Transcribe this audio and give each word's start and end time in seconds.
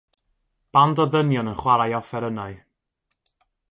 Band 0.77 1.03
o 1.03 1.05
ddynion 1.11 1.53
yn 1.53 1.61
chwarae 1.61 1.97
offerynnau. 2.01 2.61